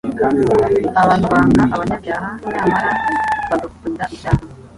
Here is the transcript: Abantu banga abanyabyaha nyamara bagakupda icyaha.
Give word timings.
Abantu 1.01 1.27
banga 1.33 1.63
abanyabyaha 1.75 2.29
nyamara 2.53 2.89
bagakupda 3.49 4.03
icyaha. 4.15 4.41